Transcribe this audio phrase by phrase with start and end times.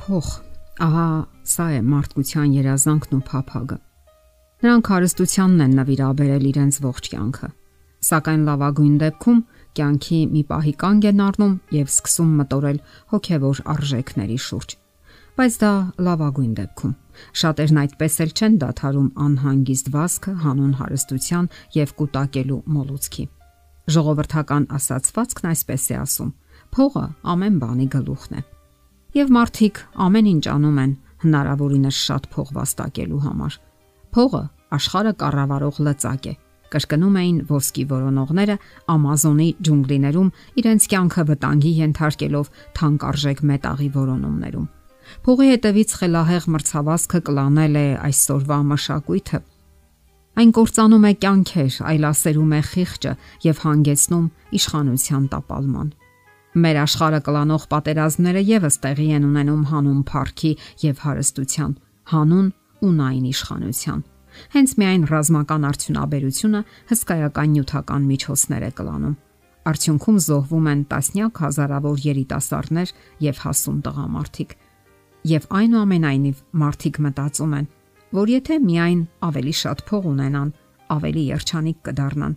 [0.00, 0.28] Փող,
[0.80, 1.06] ահա
[1.44, 3.76] սա է մարդկության երազանքն ու փափագը։
[4.64, 7.48] Նրանք հարստությանն են նվիրաբերել իրենց ողջ կյանքը։
[8.08, 9.42] Սակայն լավագույն դեպքում
[9.76, 12.78] կյանքի մի պահի կանգ են առնում եւ սկսում մտորել
[13.12, 14.74] հոգեվոր արժեքների շուրջ։
[15.40, 15.72] Բայց դա
[16.06, 16.94] լավագույն դեպքում։
[17.40, 23.26] Շատերն այդպես էլ չեն դադարում անհանգիստ վասկը հանուն հարստության եւ կൂട്ടակելու մոլուցքի։
[23.90, 26.32] Ժողովրդական ասացվածքն այսպես է ասում.
[26.70, 27.04] փողը
[27.34, 28.42] ամեն բանի գլուխն է։
[29.10, 30.90] Եվ մարդիկ ամեն ինչ անում են
[31.24, 33.56] հնարավորինս շատ փող վաստակելու համար։
[34.14, 34.42] Փողը
[34.76, 36.34] աշխարհը կառավարող լծակ է։
[36.70, 38.56] Կրկնում էին ոսկի որոնողները
[38.94, 40.28] Ամազոնի ջունգլիներում
[40.62, 44.68] իրենց կյանքը վտանգի ենթարկելով թանկարժեք մետաղի որոնումներում։
[45.26, 49.40] Փողի հետևից խելահեղ մրցավազքը կլանել է այսօրվա մշակույթը։
[50.40, 53.12] Այն կործանում է կյանքեր, այլասերում է խիղճը
[53.50, 54.26] եւ հանգեցնում
[54.60, 55.88] իշխանության տապալման։
[56.50, 60.48] Մեր աշխարհը կլանող պատերազմները եւս տեղի են ունենում հանուն փառքի
[60.82, 61.74] եւ հարստության,
[62.10, 62.48] հանուն
[62.90, 64.00] ունայն իշխանության։
[64.54, 69.14] Հենց միայն ռազմական արդյունաբերությունը հսկայական նյութական միջոցներ է կլանում։
[69.70, 72.92] Արդյունքում զոհվում են տասնյակ հազարավոր երիտասարդներ
[73.30, 74.54] եւ հասուն տղամարդիկ։
[75.30, 77.66] Եվ այնուամենայնիվ մարդիկ մտածում են,
[78.10, 80.50] որ եթե միայն ավելի շատ փող ունենան,
[80.90, 82.34] ավելի երջանիկ կդառնան։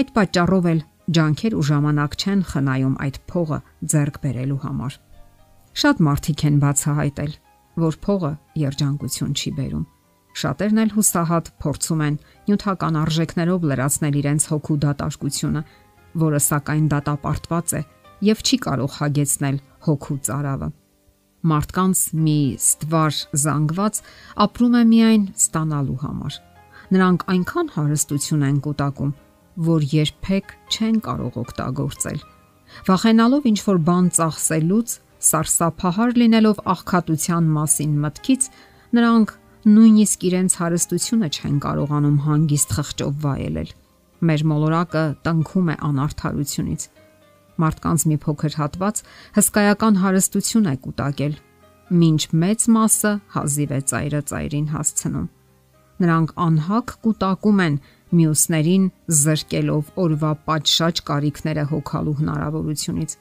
[0.00, 0.80] Այդ պատճառով էլ
[1.10, 3.58] ջանքեր ու ժամանակ չեն խնայում այդ փողը
[3.90, 4.98] ձեռք բերելու համար։
[5.80, 7.32] Շատ մարդիկ են բացահայտել,
[7.84, 9.86] որ փողը երջանկություն չի բերում։
[10.40, 15.62] Շատերն էլ հուսահատ փորձում են նյութական արժեքներով լրացնել իրենց հոգու դատարկությունը,
[16.22, 17.80] որը սակայն դատապարտված է
[18.30, 20.68] եւ չի կարող հագեցնել հոգու ծարավը։
[21.50, 24.00] Մարդկանց մի ստվար զանգված
[24.44, 26.38] ապրում է միայն ստանալու համար։
[26.90, 29.12] Նրանք այնքան հարստություն են կուտակում,
[29.60, 32.20] որ երբեք չեն կարող օգտագործել։
[32.86, 34.94] Վախենալով ինչ որ բան ծախսելուց,
[35.30, 38.46] սարսափահար լինելով աղքատության մասին մտքից,
[38.96, 39.34] նրանք
[39.70, 43.74] նույնիսկ իրենց հարստությունը չեն կարողանում հանգիստ խղճով վայելել։
[44.30, 46.82] Մեր մոլորակը տնքում է անարթարությունից։
[47.60, 49.02] Մարդկանց մի փոքր հատված
[49.36, 51.34] հսկայական հարստություն է կուտակել,
[51.90, 55.28] ինչ մեծ մասը հազիվ է ծայրը ծայրին հասցնում։
[56.00, 57.74] Նրանք անհակ կուտակում են
[58.16, 58.84] մյուսներին
[59.20, 63.14] զրկելով օրվա պատշաճ կարիքները հոգալու հնարավորությունից։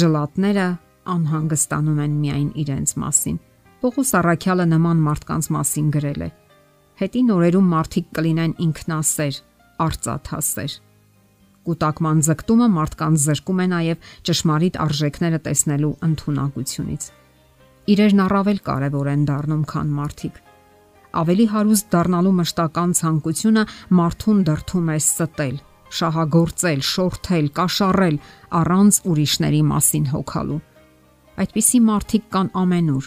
[0.00, 0.66] Ժլատները
[1.14, 3.40] անհանգստանում են միայն իրենց մասին։
[3.84, 6.30] Պողոս Արաքյալը նման մարդկանց մասին գրել է.
[6.94, 9.34] Հետին օրերում մարդիկ կլինեն ինքնասեր,
[9.84, 10.78] արծաթասեր։
[11.64, 17.06] Կուտակման ձգտումը մարդկանց զրկում է նաև ճշմարիտ արժեքները տեսնելու ընտունակությունից։
[17.94, 20.42] Իրերն առավել կարևոր են դառնում, քան մարդիկ
[21.20, 23.64] ավելի հարուստ դառնալու մշտական ցանկությունը
[23.98, 25.56] մարդուն դրթում է ստել,
[25.98, 28.16] շահագործել, շորթել, կաշառել
[28.60, 30.60] առանց ուրիշների մասին հոգալու։
[31.44, 33.06] Այդպիսի մարդիկ կան ամենուր՝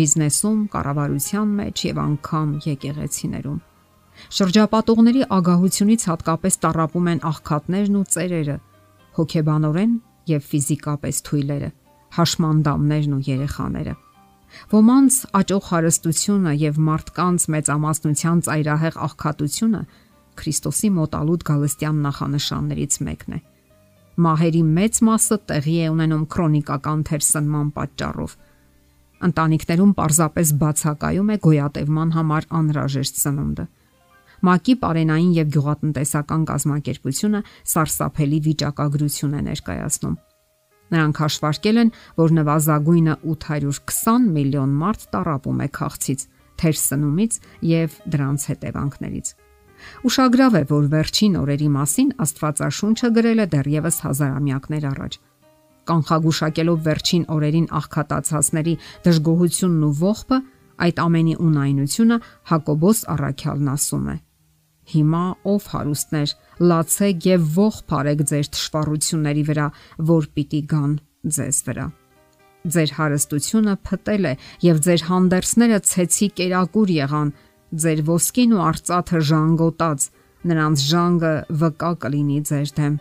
[0.00, 3.58] բիզնեսում, կառավարության մեջ եւ անգամ եկեղեցիներում։
[4.36, 8.56] Շրջապատողների ագահությունից հատկապես տարապում են աղքատներն ու ծերերը,
[9.18, 9.96] հոգեբանորեն
[10.30, 11.70] եւ ֆիզիկապես թույլերը,
[12.20, 13.94] հաշմանդամներն ու երեխաները։
[14.70, 19.82] Ոմանց աճող հարստությունը եւ մարդկանց մեծամասնության ծայրահեղ աղքատությունը
[20.40, 23.40] Քրիստոսի մոտալուտ գալստյան նախանշաններից մեկն է։
[24.20, 28.32] Մահերի մեծ մասը տեղի է ունենում քրոնիկական թերսնման պատճառով։
[29.30, 33.66] Ընտանիքներում պարզապես բացակայում է գոյատևման համար անհրաժեշտ սնունդը։
[34.40, 37.40] ՄԱԿ-ի parենային եւ գյուղատնտեսական կազմակերպությունը
[37.74, 40.16] սարսափելի վիճակագրություն է ներկայացնում
[40.90, 46.20] Նրանք հաշվարկել են, որ նվազագույնը 820 միլիոն մարդ տարապում է քաղցից,
[46.60, 47.38] թերսնումից
[47.70, 49.34] եւ դրանց հետևանքներից։
[50.04, 55.12] Ուշագրավ է, որ վերջին օրերի մասին Աստվածաշունչը գրել է դեռևս հազարամյակներ առաջ։
[55.90, 58.74] Կանխագուշակելով վերջին օրերին աղքատացածների
[59.06, 60.38] դժգոհությունն ու ողբը,
[60.84, 62.18] այդ ամենի ունայնությունը
[62.50, 64.16] Հակոբոս առաքյալն ասում է.
[64.90, 66.34] Հիմա ով հարուստներ,
[66.70, 69.66] լացեք եւ ող բարեք ձեր թշվառությունների վրա,
[70.10, 70.92] որ պիտի գան
[71.36, 71.86] ձեզ վրա։
[72.70, 74.32] Ձեր հարստությունը փտել է
[74.66, 77.30] եւ ձեր հանդերսները ցեցի կերակուր եղան,
[77.80, 80.08] ձեր ոսկին ու արծաթը ժանգոտած,
[80.50, 82.94] նրանց ժանգը վկա կլինի ձեր դեմ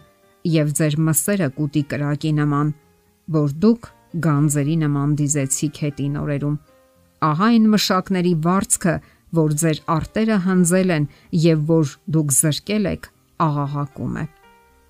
[0.50, 2.74] եւ ձեր մսերը կուտի կրակի նման,
[3.36, 3.90] որ դուք
[4.26, 6.56] գանձերի նման դիզեցիք հետին օրերում։
[7.30, 8.94] Ահա այն մշակների վարձքը,
[9.36, 11.08] որ ձեր արտերը հնձել են
[11.46, 13.10] եւ որ դուք զրկել եք,
[13.46, 14.26] աղաղակում է։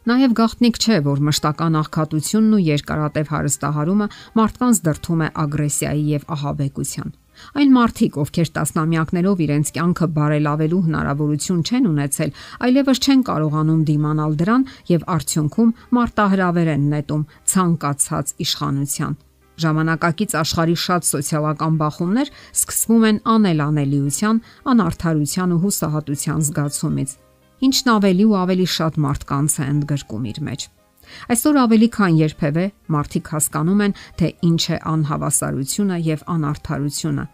[0.10, 4.08] Նաև գաղտնիք չէ, որ մշտական աղքատությունն ու երկարատև հարստահարումը
[4.40, 7.12] մարդկանց դրթում է ագրեսիայի եւ ահաբեկության։
[7.60, 12.36] Այն մարդիկ, ովքեր տասնամյակներով իրենց կյանքը բարելավելու հնարավորություն չեն ունեցել,
[12.68, 19.20] այլևս չեն կարողանում դիմանալ դրան եւ արդյունքում մարտահրավեր են նետում ցանկացած իշխանության
[19.60, 24.42] Ժամանակակից աշխարհի շատ սոցիալական բախումներ սկսվում են անելանելիության,
[24.72, 27.16] անարթարության ու հուսահատության զգացումից,
[27.68, 30.62] ինչն ավելի ու ավելի շատ մարդկանց է ընդգրկում իր մեջ։
[31.34, 37.26] Այսօր ավելի քան երբևէ մարդիկ հասկանում են, թե ինչ է անհավասարությունը եւ անարթարությունը։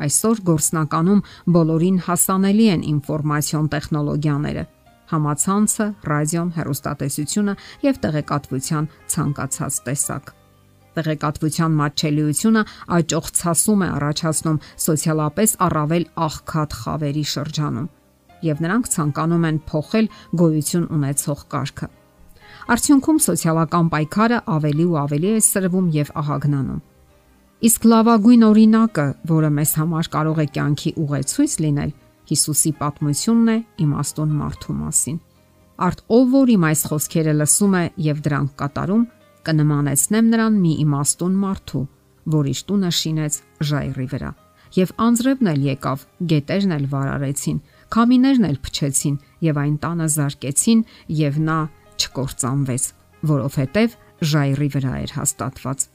[0.00, 1.22] Այսօր գործնականում
[1.54, 4.64] բոլորին հասանելի են ինֆորմացիոն տեխնոլոգիաները,
[5.12, 7.56] համացանցը, ռադիոն, հեռուստատեսությունը
[7.86, 10.36] եւ տեղեկատվության ցանկացած տեսակ
[10.96, 12.62] տեղեկատվության մատչելիությունը
[12.98, 17.88] աճող ցասում է առաջացնում սոցիալապես առավել աղքատ խավերի շրջանում
[18.50, 20.06] եւ նրանք ցանկանում են փոխել
[20.40, 21.88] գոյություն ունեցող կարգը։
[22.70, 26.80] Արդյունքում սոցիալական պայքարը ավելի ու ավելի է սրվում եւ ահագնանում։
[27.60, 31.90] Իսկ լավագույն օրինակը, որը մեզ համար կարող է կյանքի ուղեցույց լինել,
[32.30, 35.16] Հիսուսի պատմությունն է իմաստուն մարդու մասին։
[35.80, 39.04] Արդ ով որ իմ այս խոսքերը լսում է եւ դրանք կատարում,
[39.46, 41.82] կնմանեցնեմ նրան մի իմաստուն մարդու,
[42.34, 43.36] որի տունը շինեց
[43.70, 44.30] ժայռի վրա։
[44.76, 47.60] Եվ անձրևն էլ եկավ, գետերն էլ վարարեցին,
[47.90, 49.16] քամիներն էլ փչեցին
[49.46, 50.82] եւ այն տանը զարկեցին
[51.20, 51.58] եւ նա
[52.00, 52.84] չկործանվեց,
[53.30, 53.96] որովհետեւ
[54.30, 55.86] ժայռի վրա էր հաստատված։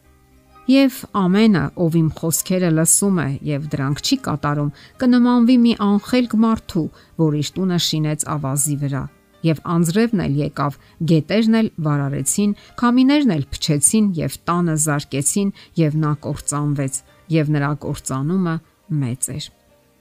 [0.66, 4.72] Եվ ամենը, ով իմ խոսքերը լսում է եւ դրանք չի կատարում,
[5.02, 6.88] կնմանվի մի անխելք մարդու,
[7.22, 9.04] որ իր տունը շինեց ավազի վրա
[9.46, 10.78] եւ անձրևն էլ եկավ,
[11.12, 15.52] գետերն էլ վարարեցին, քամիներն էլ փչեցին եւ տանը զարկեցին
[15.82, 17.00] եւ նա կործանվեց
[17.36, 18.56] եւ նրա կործանումը
[19.06, 19.46] մեծ էր։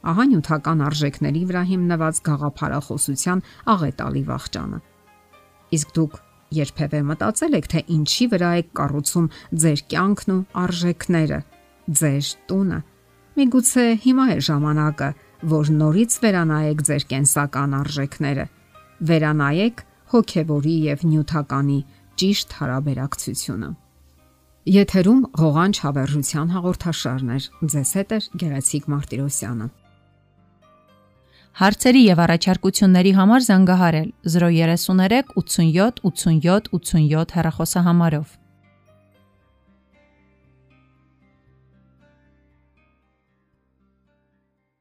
[0.05, 3.43] Ահա նյութական արժեքների վրա հիմնված գաղափարախոսության
[3.75, 4.81] աղետալի վաղճանը։
[5.75, 6.19] Իսկ դուք
[6.55, 9.31] երբևէ մտածել եք, թե ինչի վրա եք կառուցում
[9.65, 11.39] ձեր կյանքն ու արժեքները,
[12.01, 12.81] ձեր տունը։
[13.35, 15.09] Միգուցե հիմա է ժամանակը,
[15.55, 18.45] որ նորից վերանայեք ձեր կենսական արժեքները
[19.11, 19.81] վերանայեք
[20.15, 21.79] հոգևորի եւ նյութականի
[22.21, 23.71] ճիշտ հարաբերակցությունը։
[24.75, 29.67] Եթերում ղողանջ հավերժության հաղորդաշարներ։ Ձեզ հետ է Գեղեցիկ Մարտիրոսյանը։
[31.55, 38.33] Հարցերի եւ առաջարկությունների համար զանգահարել 033 87 87 87 հեռախոսահամարով։